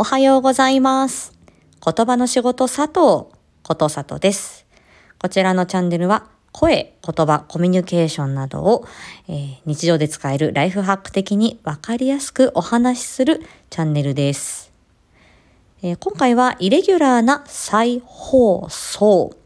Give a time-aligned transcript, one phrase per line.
[0.00, 1.34] おはようございます。
[1.84, 3.30] 言葉の仕事佐藤
[3.62, 4.64] こと佐藤です。
[5.18, 8.86] こちらのチャンネルは声、言葉、コミュニケーションなどを、
[9.28, 14.72] えー日常で使えるライフハック的にわかりやすくお話しするチャンネルです。
[15.82, 19.36] えー今回はイレギュラーな再放送。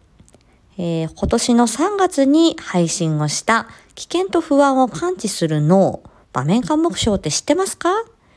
[0.78, 3.66] えー今年の3月に配信をした
[3.96, 7.88] 危険と不安を感知する脳場面感目標って知ってますか？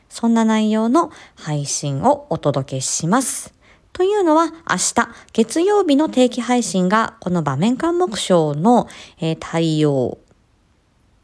[0.08, 3.54] そんな内容の配信をお届けします。
[3.92, 8.86] というのは明日月曜日の定期配信がこの場面感目標の、
[9.20, 10.18] えー対応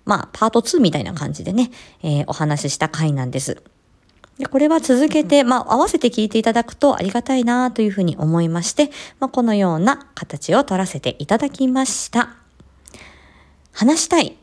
[0.05, 1.70] まあパート2みたいな感じでね、
[2.02, 3.62] えーお話しした回なんです。
[4.39, 12.34] でこれは続けて、まあ、合わせて聞いていただくとありがたいなというふうに思いまして、まあ、このような形を取らせていただきました。
[13.73, 14.37] 話したい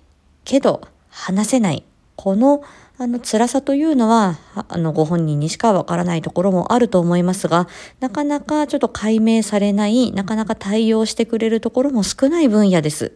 [0.46, 1.84] けど話せない。
[2.16, 2.64] この
[3.02, 7.68] あの辛さというのは、あのご本人にしかわからないところもあると思いますが、
[8.00, 13.14] なかなかちょっと解明されない、なかなか対応してくれるところも少ない分野です。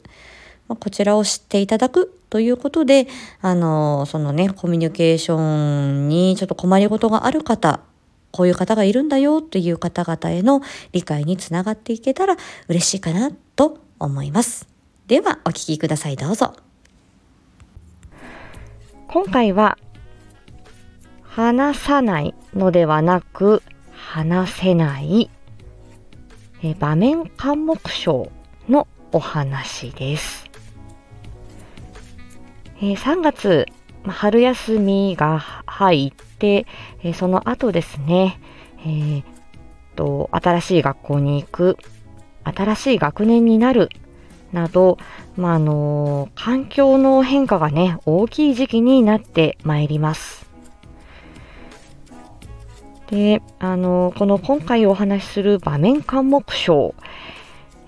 [0.67, 3.07] まこちらを知っていただくということで、
[3.41, 7.81] あの、そのね、コミュニケーションにちょっと困りごとがある方、
[8.31, 12.37] こういう方がいるんだよっていう方々への理解につながっていけたら
[12.69, 14.67] 嬉しいかなと思います。
[15.05, 16.15] では、お聞きください。
[16.15, 16.55] どうぞ。
[19.07, 19.77] 今回は
[21.23, 23.61] 話さないのではなく
[23.91, 25.29] 話せない
[26.63, 28.31] え場面感目症
[28.67, 30.49] のお話です。
[32.81, 33.67] え3月、
[34.03, 36.65] 春休みが入って、
[37.03, 38.39] えその後ですね、
[38.79, 39.23] えー
[39.95, 41.77] と、新しい学校に行く、
[42.43, 43.89] 新しい学年になる
[44.55, 44.97] など、
[45.35, 50.49] まあ、あの環境の変化がね、大きい時期になってまいります。
[53.07, 56.95] で、あのこの今回お話しする場面感目症、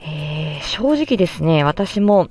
[0.01, 2.27] えー正直ですね、私も、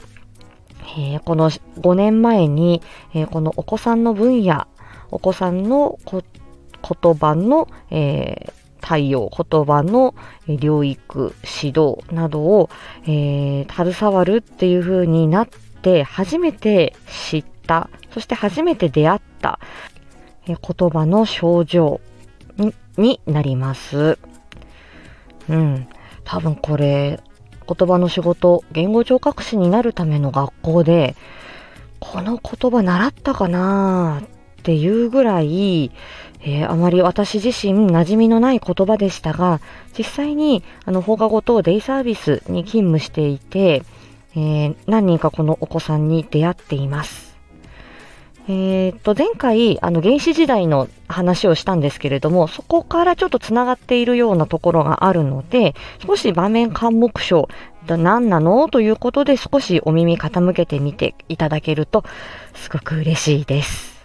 [0.99, 2.83] えーこの5年前に、
[3.15, 4.67] えーこのお子さんの分野、
[5.11, 6.23] お子さんのこ
[7.03, 10.15] 言葉の、えー対応、言葉の
[10.47, 12.71] え療育、指導などを、
[13.03, 15.49] えー携わるっていう風になっ
[15.83, 19.59] て初めて知った、そして初めて出会った、
[20.47, 22.01] え言葉の症状
[22.97, 24.21] になります。
[25.49, 25.89] うん。
[26.23, 27.19] 多分これ、
[27.67, 31.17] 言葉の仕事、言語聴覚士になるための学校で、
[31.99, 34.36] この言葉習ったかなっ
[34.67, 35.93] ていうぐらい、
[36.43, 39.61] えーあまり私自身馴染みのない言葉でしたが、
[39.97, 43.83] 実際にあの放課後等デイサービスに勤務していて、
[44.35, 47.37] えー何人かこのお子さんに出会っています。
[48.49, 55.75] えーっと、前回、あの、原始時代の話をしたんですけれども、そこからちょっとつながっているようなところがあるので、
[56.07, 57.49] 少し場面感目症、
[57.89, 58.69] 何なの？
[58.69, 62.05] ということで少しお耳傾けてみていただけると、
[62.55, 63.96] すごく嬉しいです。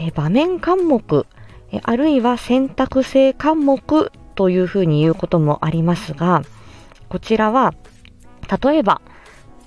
[0.00, 1.26] え場面感目、
[1.72, 6.42] えあるいは選択性感目というふうに言うこともありますが、
[7.10, 7.74] こちらは、
[8.62, 9.02] 例えば、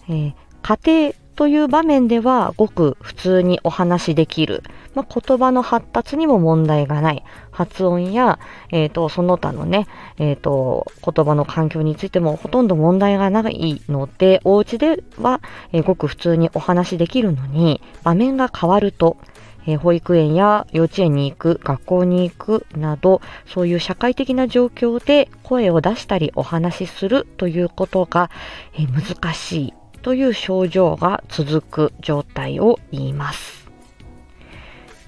[0.10, 0.34] え
[0.64, 4.64] 家庭という場面ではごく普通にお話しできる。
[4.96, 7.24] まあ、言葉の発達にも問題がない。
[7.52, 8.40] 発音や、
[8.72, 15.42] えーと、その他のね、えーと、言葉の環境についてもほとんど問題がないので、お家では、
[15.72, 19.18] えーごく普通にお話しできるのに、場面が変わると、
[19.66, 28.30] え保育園や幼稚園に行く、学校に行くなど、そういう社会的な状況で声を出したりお話しするということが、
[28.74, 33.70] え難しいという症状が続く状態を言います。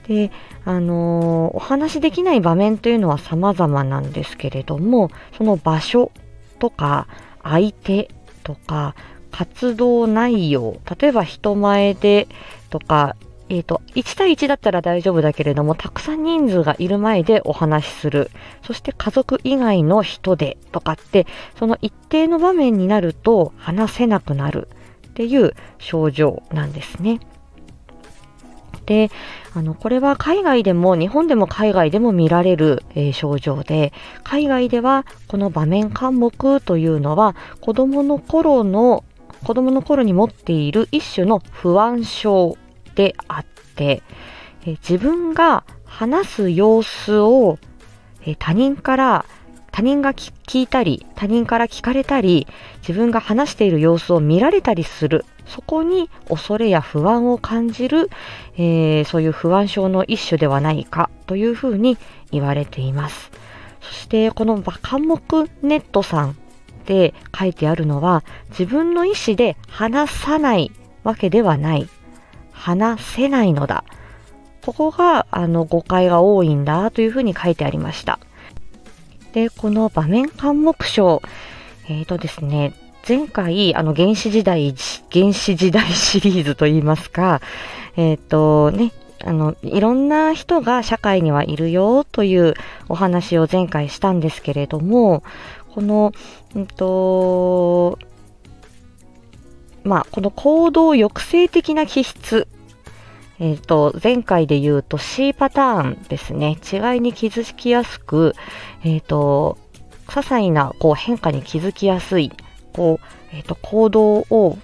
[0.07, 0.31] で、
[0.63, 6.11] あのーお話しできない場面というのは様々なんですけれども、その場所
[6.59, 7.07] とか
[7.43, 8.09] 相手
[8.43, 8.95] とか
[9.31, 12.27] 活動内容、例えば人前で
[12.69, 13.15] とか、
[13.47, 18.31] えっ、と、1対1だったら大丈夫だけれども、たくさん人数がいる前でお話しする。
[18.63, 21.27] そして家族以外の人でとかって、
[21.59, 24.67] その一定の場面になると話せなくなる
[25.07, 27.19] っていう症状なんですね。
[28.87, 29.09] で、
[29.53, 33.93] あの、これは海外でも、日本でも海外でも見られる、えー症状で、
[34.23, 39.03] 海外ではこの場面感目というのは、子供の頃の、
[39.43, 42.57] 子供の頃に持っている一種の不安症
[42.95, 43.45] であっ
[43.75, 44.01] て、
[44.65, 47.59] え自分が話す様子を、
[48.25, 49.25] え他人から
[49.75, 52.47] 他人が聞いたり、他人から聞かれたり、
[52.79, 55.25] 自分が話している様子を見られたりする。
[55.45, 58.09] そこに恐れや不安を感じる、
[58.55, 61.97] えー、そういう不安症の一種ではないかというふうに
[62.31, 63.31] 言われています。
[63.81, 66.37] そしてこのバカモクネットさん
[66.85, 70.71] で書いてあるのは自分の意思で話さない
[71.03, 71.89] わけではない。
[72.55, 73.83] 話せないのだ。
[74.65, 78.19] ここがあの誤解が多いんだというふうに書いてありました。
[79.33, 81.21] で、この場面関目章、
[81.87, 82.73] えっ、ー、とですね、
[83.07, 84.73] 前回、あの、原始時代、
[85.11, 87.41] 原始時代シリーズといいますか、
[87.95, 88.91] えっ、ー、とね、
[89.23, 92.55] あの、いろんな人が社会にはいるよという
[92.89, 95.21] お話を前回したんですけれども、
[95.73, 96.13] この、
[96.55, 97.99] うんと、
[99.85, 102.47] まあ、この行動抑制的な気質
[103.39, 106.57] えっ、ー、と、前回で言うと C パターンですね。
[106.71, 108.33] 違いに気づきやすく、
[108.83, 109.57] えっ、ー、と、
[110.07, 112.31] 些細なこう変化に気づきやすい、
[112.73, 114.57] こう、えっ、ー、と、行動を、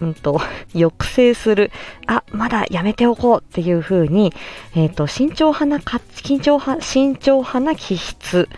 [0.00, 0.40] うんと、
[0.74, 1.70] 抑制する、
[2.06, 4.32] あ、まだやめておこうっていう風に、
[4.74, 8.48] えっ、と、慎重派な、緊張派、慎重派な気質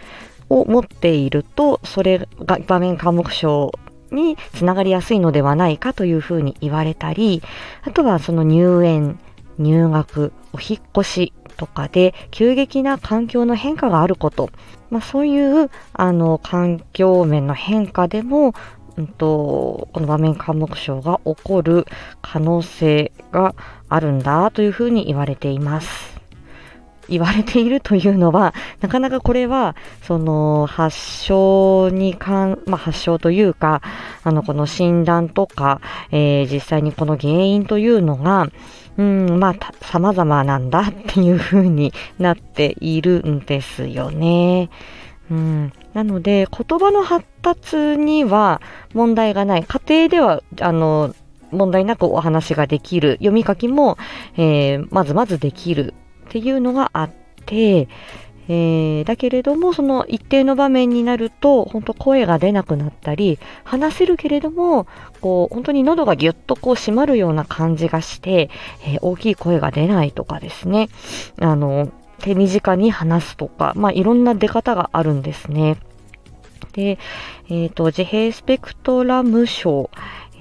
[0.48, 3.70] を持っていると、それが場面科目症
[4.14, 7.43] につながりやすいのではないかというふうに言われたり、
[7.82, 9.19] あとはその入園、
[9.58, 14.50] 入学、お引越しとかで急激な環境の変化があること、
[14.90, 18.55] まあ、そういうあの環境面の変化でも、
[18.96, 21.87] うんと、この場面科目症が起こる
[22.22, 23.55] 可能性が
[23.88, 26.13] あるんだというふうに言われています。
[27.08, 33.82] 言われているというのは、なかなかこれは、その発症に関、まあ、発症というか、
[34.22, 35.80] あの、この診断とか、
[36.10, 38.48] えー、実際にこの原因というのが、
[38.96, 44.70] うん、まあ、様々なんだっていう風になっているんですよね。
[45.30, 48.60] うん、なので、言葉の発達には
[48.92, 49.64] 問題がない。
[49.64, 51.14] 家庭では、あの、
[51.50, 53.12] 問題なくお話ができる。
[53.14, 53.96] 読み書きも、
[54.36, 55.94] えー、まずまずできる
[56.34, 57.10] っていうのがあっ
[57.46, 57.86] て、
[58.48, 64.88] えー、だけれども、その一定の場面になると、本当声が出なくなったり、話せるけれども、
[65.20, 68.50] こう、本当に喉がぎゅっとこう閉まるような感じがして、
[68.84, 70.88] えー、大きい声が出ないとかですね、
[71.40, 75.76] あの、手短に話すとか、まあ、いろんな出方があるんですね。
[76.72, 76.98] で、
[77.48, 79.88] えっ、ー、と、自閉スペクトラム症、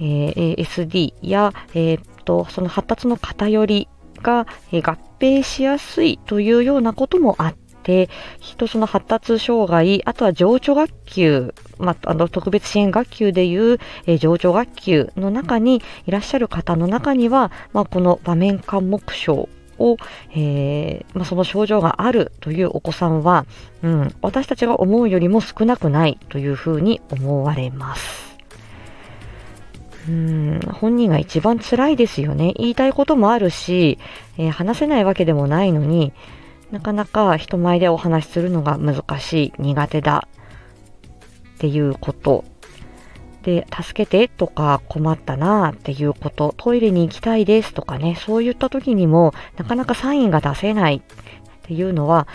[0.00, 3.86] ー、SD や、えっ、と、その発達の偏り
[4.24, 8.08] が、え合併しやすいというようなこともあって、
[8.40, 19.96] 人その発達障害、あとは情緒学級、まあ、あの特別支援学級でいう、えー、情緒学級の中にいらっしゃる方の中には、まあ、この場面感目症を、
[20.34, 23.46] えー、まあ、その症状があるというお子さんは、
[23.82, 28.23] うん、私たちが思うよりも少なくないというふうに思われます。
[30.08, 32.52] うん、本人が一番辛いですよね。
[32.56, 33.98] 言いたいこともあるし、
[34.36, 36.12] えー、話せないわけでもないのに、
[36.70, 40.28] なかなか人前でお話しするのが難しい、苦手だ
[41.54, 42.44] っていうこと。
[43.44, 51.00] で、助けてとか困ったなっていうこと、トイレに行きたいですとかね、そういった時にもなかなかサインが出せないっ
[51.62, 52.26] ていうのは、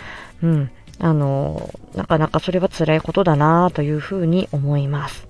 [0.42, 5.29] うん、あの、なかなかそれは辛いことだなというふうに思います。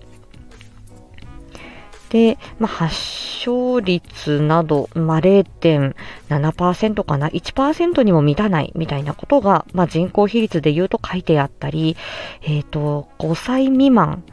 [2.10, 11.96] で、まあ、発症率など、まあ、0.7%かな、1%にも満たないみたいなことが、まあ、人口比率で言うと書いてあったり、
[12.42, 14.24] えっ、ー、と、5歳未満、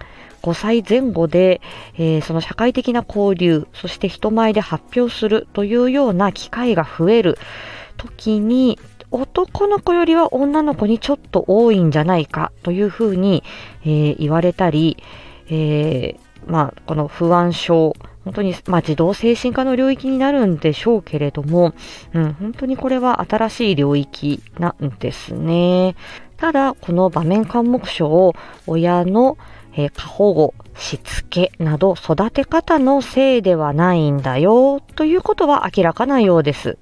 [0.41, 1.61] 5歳前後で、
[1.97, 7.37] えー、その社会的な交流、そして人前で発表するというような機会が増える
[7.97, 8.79] 時に、
[9.11, 13.43] 男の子よりは女の子にちょっと多いんじゃないかというふうに、
[13.83, 14.97] えー、言われたり、
[15.49, 21.73] えー、まあ、この不安症、本当に、まあ、児童精神科の領域になるんでしょうけれども、
[22.13, 25.95] うん、本当にこれは新しい領域なんですね。
[26.37, 28.35] ただ、この場面科目書を
[28.65, 29.37] 親の、
[29.73, 36.77] えー、過保護、しつけなど育て方のせいではないんだよということは明らかなようです。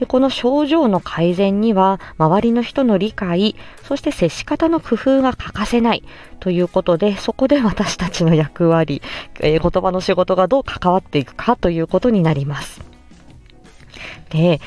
[0.00, 3.54] で、この症状の改善には、周りの人の理解、
[3.84, 6.02] そして接し方の工夫が欠かせない
[6.40, 9.02] ということで、そこで私たちの役割、
[9.40, 12.80] えー、言葉の仕事がどう関わっていくかということになります。
[14.30, 14.60] で、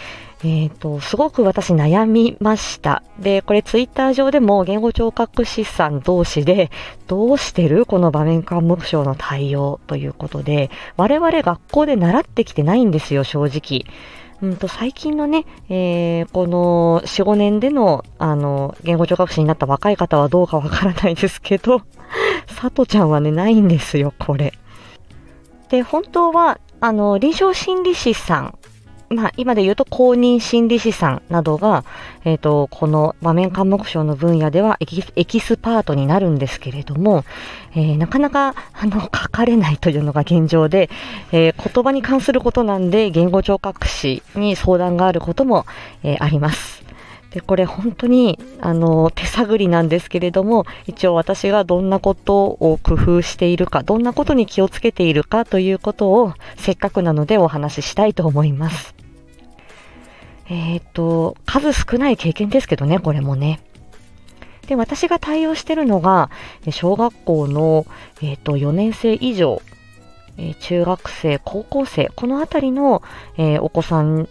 [0.43, 3.01] えっ、ー、と、すごく私悩みました。
[3.17, 6.69] で、これツイッター上でも言語聴覚士さん同士で、
[7.07, 7.87] どうしてる？
[7.87, 13.85] この場面感目症の対応ということで、我々学校で習ってきてないんですよ、正直。
[14.43, 21.81] うんと、最近のね、えー、この4、5年での、あの、言語聴覚士になった若い方はどうかわからないですけど、
[22.59, 24.53] さとちゃんはね、ないんですよ、これ。
[25.69, 28.57] で、本当は、あの、臨床心理士さん
[29.09, 31.83] まあ、今で言うと公認心理師さんなどが、
[32.25, 34.85] えっ、ー、と、この場面監目症の分野ではエ
[35.25, 37.23] キスパートになるんですけれども、
[37.75, 40.89] えー、なかなか、あの、書かれないというのが現状で、
[41.31, 45.65] えー、言葉に関することなんで、言語聴覚士に相談があることも、
[46.03, 46.82] えあります。
[47.33, 58.93] で、これ本当に、あの、手探りなんですけれども、一応私がどんなことを工夫しているか、どんなことに気をつけているかということを、せっかくなのでお話ししたいと思います。
[60.47, 63.61] えっ、と、数少ない経験ですけどね、これもね。
[64.67, 66.29] で、私が対応してるのが、
[66.69, 67.87] 小学校の、
[68.21, 69.59] えっ、と、4年生以上、
[70.37, 73.01] え中学生、高校生、このあたりの、
[73.37, 74.29] えお子さん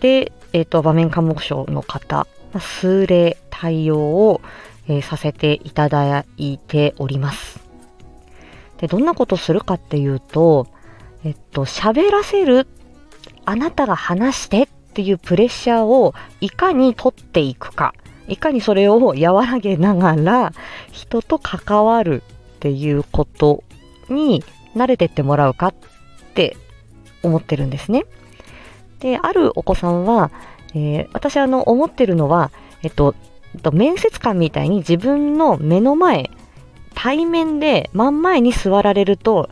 [0.00, 2.26] で、えっ、と、場面科目症の方、
[2.60, 4.40] 数例対応を、
[4.88, 7.60] えさせていただいております。
[8.78, 10.66] で、どんなことするかっていうと、
[11.24, 12.66] えっと、喋らせる、
[13.44, 17.94] あなたが話してっていうプレッシャーをいかに取っていくか、
[18.26, 20.52] いかにそれを和らげながら
[20.90, 22.22] 人と関わる
[22.56, 23.62] っていうこと
[24.08, 24.44] に
[24.76, 25.74] 慣れてってもらうかっ
[26.34, 26.56] て
[27.22, 28.04] 思ってるんですね。
[29.00, 30.30] で、あるお子さんは、
[30.74, 32.50] えー、私あの思ってるのは、
[32.82, 33.14] えっと、
[33.72, 36.30] 面接官みたいに自分の目の前、
[36.94, 39.48] 対面で真ん前に座られると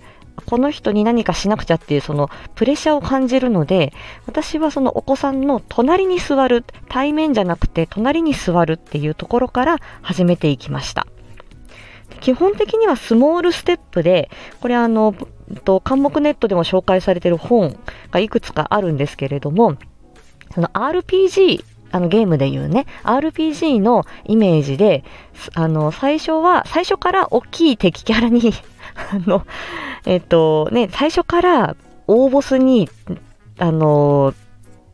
[0.46, 3.92] この人に何かしなくちゃっていうそのプレッシャーを感じるので、
[4.26, 11.06] 私はそのお子さんの隣に座る、対面じゃなくて隣に座るっていうところから始めていきました。
[12.20, 15.14] 基本的にはスモールステップで、これあの、
[15.64, 17.76] と、関目ネットでも紹介されている本
[18.10, 19.76] がいくつかあるんですけれども、
[20.54, 25.04] その RPG あのゲームで言うね、RPG のイメージで、
[25.54, 28.52] あの、最初は、最初から大きい敵キャラに
[29.10, 29.44] あの、
[30.06, 31.76] えっ、と、ね、最初から
[32.06, 32.88] 大ボスに、
[33.58, 34.34] あの、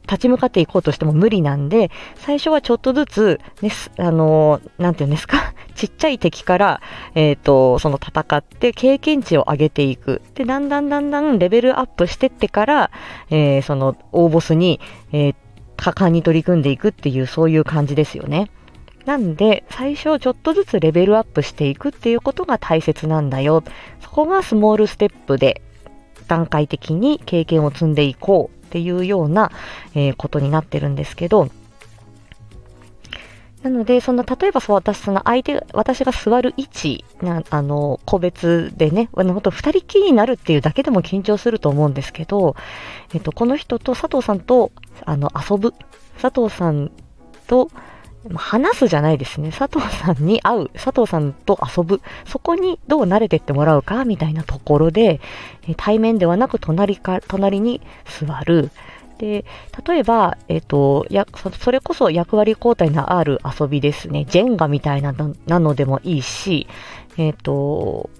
[0.06, 6.80] 立ち向かっていこうとしても無理なんで、最初はちょっとずつ、ね、あの、なんていうんですか、 ちっちゃい敵から、
[7.14, 10.22] えっ、ー、と、その戦って経験値を上げていく。
[10.34, 12.90] で、だんだんだんだんレベルアップしてってから、
[13.30, 14.80] えー、その大ボスに、
[15.12, 15.34] えー、
[15.76, 18.50] 果敢に取り組んでいくっていう、そういう感じですよね。
[19.04, 23.62] なんで、最初ちょっとずつレベルアップしていくっていうことが大切なんだよ。
[24.00, 25.62] そこがスモールステップで
[26.26, 29.52] 段階的に経験を積んでいこうっていうような、
[29.94, 31.48] えー、ことになってるんですけど、
[33.66, 42.54] なので、その、例えばそう、私、その相手、私が座る位置、な、あの、個別でね、あの、ほんと二人きりになるっていうだけでも緊張すると思うんですけど、
[43.12, 44.70] えっと、この人と佐藤さんと、
[45.04, 45.74] あの、遊ぶ。
[46.22, 46.92] 佐藤さん
[47.48, 47.68] と、
[48.34, 49.50] 話すじゃないですね。
[49.50, 55.20] 佐藤さんに会う、佐藤さんと遊ぶ、そこにどう慣れてってもらうか、みたいなところで、
[55.76, 58.70] 対面ではなく隣か、隣に座る。
[59.18, 59.44] で、
[59.86, 61.26] 例えば、え、ー、と、や、
[61.58, 64.24] それこそ役割交代のある遊びですね。
[64.26, 65.14] ジェンガみたいな
[65.46, 66.66] なのでもいいし、
[67.16, 68.10] えっ、ー、と、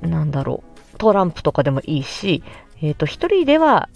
[0.00, 0.62] なんだろ
[0.94, 2.42] う、トランプとかでもいいし、
[2.80, 3.88] えっ、ー、と、一人では、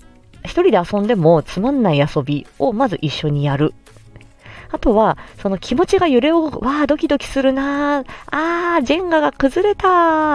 [0.44, 3.72] 一人で遊んでもつまんない遊びをまず一緒にやる
[4.74, 7.98] あとは、その気持ちが揺れを、わあ、ドキドキするな。
[7.98, 8.04] あ
[8.80, 9.86] あ、ジェンガが崩れた。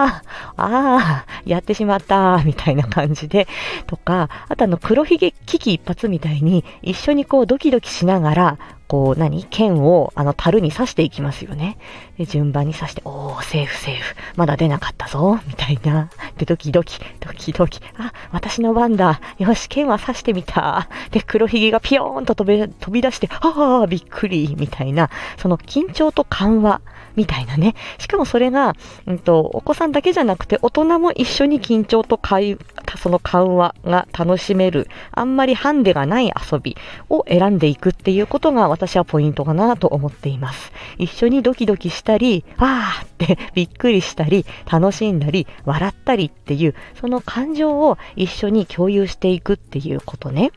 [0.06, 0.22] あ
[0.56, 3.46] あ、やってしまったみたいな感じで、
[3.86, 8.58] とか、あとあの、黒ひげ危機一髪みたいに、一緒にこうドキドキしながら、
[8.90, 11.78] こう何、剣をあの樽に刺していきますよね。
[12.18, 14.16] で、順番に刺して、おー、セーフセーフ。
[14.34, 15.38] まだ出なかったぞ。
[15.46, 16.10] みたいな。
[16.38, 17.80] で、ドキドキ、ドキドキ。
[17.96, 19.20] あ、私の番だ。
[19.38, 20.88] よし、剣は刺してみた。
[21.12, 24.56] で、黒ひげがピヨーンと飛び飛び出して、ああ、びっくり。
[24.58, 25.08] みたいな。
[25.38, 26.80] その緊張と緩和。
[27.16, 27.74] みたいなね。
[27.98, 28.74] しかもそれが、
[29.06, 32.58] うんと、お子さんだけじゃなくて、大人も一緒に緊張と会、
[32.96, 36.76] その緩和が楽しめる、あんまりハンデがない遊び
[37.08, 40.72] を選んでいくっていうことが私はポイントかなと思っています。
[40.96, 50.50] 一緒にドキドキしたり、あーって びっくりしたり、楽しんだり、笑ったりっていう、その感情を一緒に共有していくっていうことね。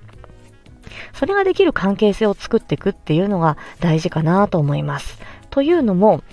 [1.14, 5.20] それができる関係性を作っていくっていうのが大事かなと思います。
[5.54, 6.24] というのも、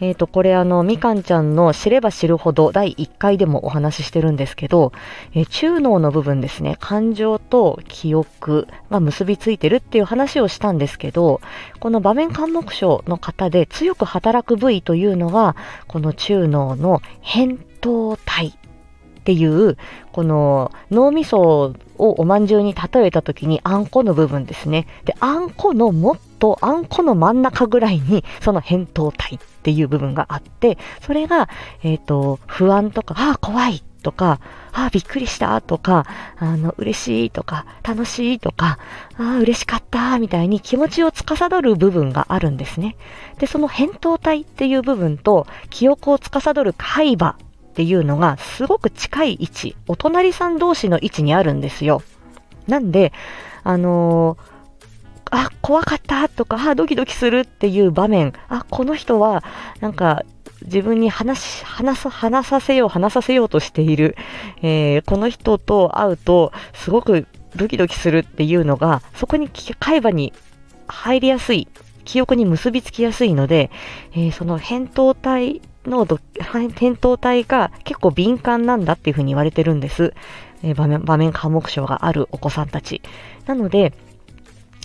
[0.00, 4.92] えっ、ー、と、これあの、みかんちゃんの知れば知るほど第1回でもお話ししてるんですけど、
[5.34, 11.42] えー、中脳の部分ですね、感情と記憶が結びついてるっていう話をしたんですけど、
[11.78, 15.56] この場面感目症の方で強く働く部位というのが、
[15.86, 19.76] この中脳の扁桃体っていう、
[20.12, 24.86] この脳みそをおまんじゅうに例えた時にあんこの部分ですね。
[25.04, 31.48] で、あんこのもとあんこの真ん中ぐらいにその扁桃体っていう部分があって、それが、
[31.84, 34.40] えっ、と、不安とか、ああ、怖いとか、
[34.72, 36.06] ああ、びっくりしたとか、
[36.38, 38.78] あの、嬉しいとか、楽しいとか、
[39.18, 42.96] ああ、嬉しかったみたいに気持ちを司る部分があるんですね。
[43.38, 47.36] で、その扁桃体っていう部分と記憶を司る海馬
[47.70, 52.02] っていうのがすごく近い位置、お隣さん同士の位置にあるんですよ。
[52.66, 53.12] なんで、
[53.62, 54.59] あのー
[55.30, 59.44] あ、怖かったとか、あ、ドキドキするっていう場面、あ、この人は、
[59.80, 60.22] なんか、
[60.64, 64.16] 自分に話、話さ、話させよう、話させようとしている、
[64.62, 70.32] えーこの人と会うと、すごくドキドキするっていうのが、そこにき海馬に
[70.88, 71.68] 入りやすい、
[72.04, 73.70] 記憶に結びつきやすいので、
[74.12, 80.12] えーその扁桃体のど、扁桃体が結構敏感なんだっていうふうに言われてるんです。
[80.62, 83.00] えー場面、場面科目症があるお子さんたち。
[83.46, 83.94] なので、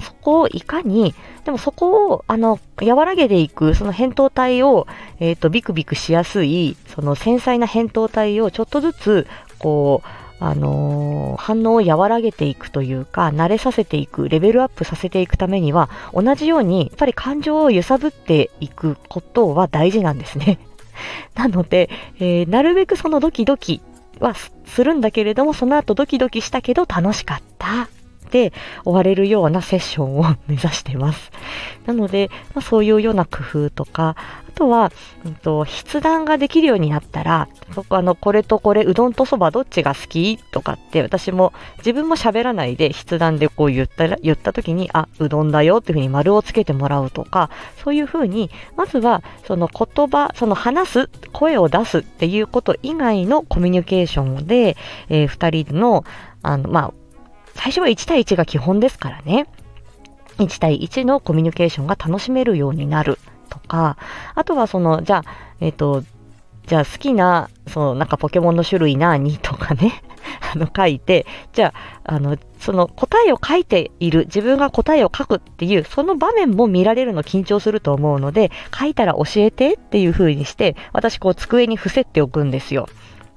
[0.03, 1.13] そこをいかに、
[1.45, 4.87] でもそこを、あの、和らげていく、その扁桃体を、
[5.19, 9.27] えっ、と、ビクビクしやすい、その繊細な扁桃体をちょっとずつ、
[9.59, 10.07] こう、
[10.39, 20.59] あのー反応を和らげていくというか、慣れさせていく、レベルアップさせていくためには、同じように、やっぱり感情を揺さぶっていくことは大事なんですね。
[21.35, 23.81] なので、えーなるべくそのドキドキ
[24.19, 27.89] はするんだけれども、その後ドキドキしたけど楽しかった。
[28.31, 28.53] で
[28.83, 31.31] 終われるようなセッションを目指してます。
[31.85, 34.91] なので、まあ、そういうような工夫とか、あとは、
[35.25, 40.37] うんと、筆談ができるようになったら、そこあの、これとこれ、うどんとそばどっちが好き？
[40.37, 47.49] とかって、私も自分も喋らないで筆談でこう言ったら、言った時に、あ、うどんだよっていうふうに丸をつけてもらうとか、
[47.83, 54.77] そういうふうに、まずは、その言葉、その話す、声を出すっていうこと以外のコミュニケーションで、
[55.09, 56.05] えー二人の、
[56.43, 56.93] あの、まあ、
[57.55, 59.47] 最初は1対1が基本ですからね。
[60.37, 63.17] 1対1のコミュニケーションが楽しめるようになる
[63.49, 63.97] とか、
[64.35, 66.03] あとはその、じゃあ、えっ、と、
[66.67, 70.01] じゃあ好きな、そのなんかポケモンの種類何とかね、
[70.53, 82.89] あの書いて、じゃあ、あの、その答えを書いている、自分が答えを書くっていう、その場面も見られるの緊張すると思うので、書いたら教えてっていう風にして、私こう机に伏せておくんですよ。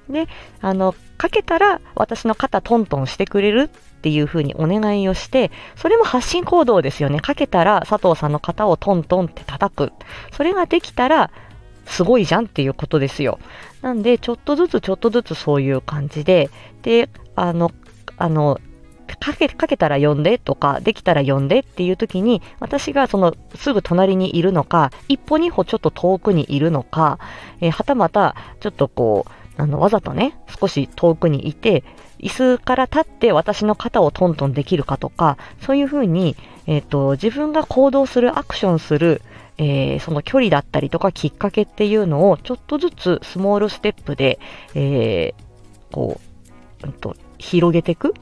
[0.09, 0.27] で、
[0.61, 7.21] あの、書けたら私の肩トントンしてくれるっていう風にお願いをして、それも発信行動ですよね。
[7.25, 9.93] 書けたら佐藤さんの肩をトントンって叩く。
[10.33, 11.31] それができたら、
[11.87, 13.41] すごいじゃんっていうことですよ。
[13.83, 16.51] なんで、ちょっとずつちょっとずつそういう感じで、
[16.83, 17.73] で、あの、
[18.19, 18.61] あの、
[19.21, 27.19] かけ、かけたら呼んでとか、できたら呼んでっていう時に、私がそのすぐ隣にいるのか、一歩二歩ちょっと遠くにいるのか、
[27.61, 31.85] えーはたまたちょっとこう、あの、わざとね、少し遠くにいて、
[32.21, 39.21] 椅子から立って私の肩をトントンできるかとか、そういうふうに、えっ、と、自分が行動する、アクションする、
[39.59, 44.39] えーその距離だったりとかきっかけっていうのをちょっとずつスモールステップで、
[44.75, 45.49] えー
[45.93, 46.21] こ
[46.83, 48.15] う、うんと、広げていく、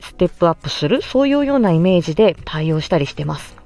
[0.00, 3.56] ステップアップする、そういうようなイメージで対応したりしてます。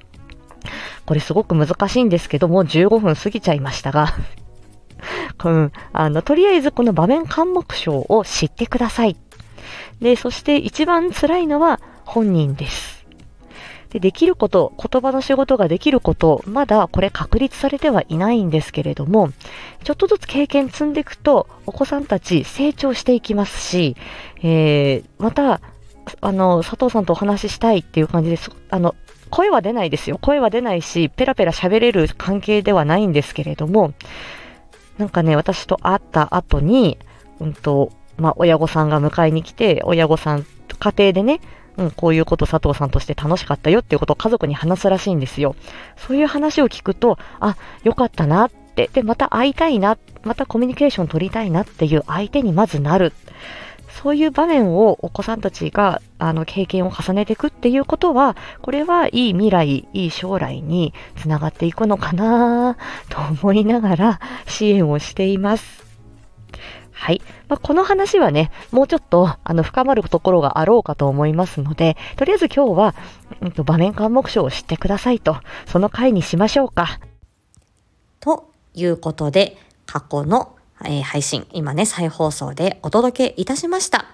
[1.05, 4.13] これすごく難しいんですけども、15分過ぎちゃいましたが、
[5.43, 9.15] うん、あの、とりあえずこの場面監目症を知ってください。
[10.01, 12.97] で、そして一番辛いのは本人です。
[13.89, 19.29] で、できること、言葉の仕事ができること、まだこれ確立されてはいないんですけれども、
[19.83, 23.95] ちょっとずつ経験積んでいくと、お子さんたち成長していきますし、
[24.43, 25.61] えー、また、
[26.21, 28.51] あの、佐藤さんとお話ししたいっていう感じです。
[28.69, 28.95] あの、
[29.29, 30.17] 声は出ないですよ。
[30.21, 33.93] 声は出ないし、ペラペラ喋れる関係ではないんですけれども、
[34.97, 36.97] なんかね、私と会った後に、
[37.39, 40.45] うんと、まあ、親御さんが迎えに来て、親御さん、
[40.79, 41.39] 家庭でね、
[41.77, 45.55] うん、こういうこと佐藤さんとして楽しかったよっていうことを家族に話すらしいんですよ。
[45.95, 53.13] そういう話を聞くと、あ、よかったなって、で、また会いたいな、またコミュニケーション取りたいなっていう相手にまずなる。
[54.01, 62.77] そういう場面をお子さんたちがあの経験を重ねていくっていうことは、これはいい未来、いい将来につながっていくのかな
[63.09, 65.83] と思いながら支援をしています。
[66.91, 67.21] はい。
[67.47, 72.95] まあ、この話はね、もうちょっとあの深まるところがあろうかと思いますので、とりあえず今日は、
[73.41, 76.99] うんと、場面監目症を知ってくださいと、その回にしましょうか。
[78.19, 84.05] ということで、過去の、えー配信、今ね、再放送でお届けいたしました。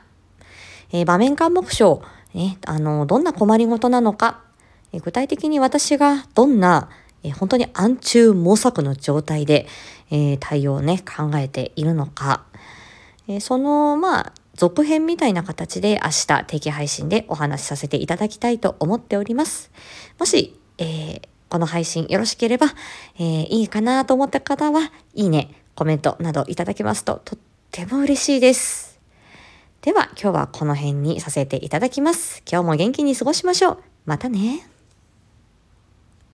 [0.92, 2.02] えー場面監目症、
[2.34, 4.42] ね、あの、どんな困りごとなのか、
[4.92, 6.90] えー具体的に私がどんな、
[7.24, 9.68] えー本当に暗中模索の状態で、
[10.10, 12.44] えー対応をね、考えているのか、
[13.28, 19.72] えーその、まあ、続編みたいな形で明日定期配信でお話しさせていただきたいと思っております。
[20.20, 22.68] もし、えー、この配信よろしければ、
[23.18, 27.40] えー、いいかなと思った方は、いいね、コメントなどいただけますととっ
[27.72, 29.00] ても嬉しいです。
[29.82, 32.42] では今日はこの辺にさせていただきます。
[32.50, 33.84] 今日も元気に過ごしましょう。
[34.06, 34.73] またね。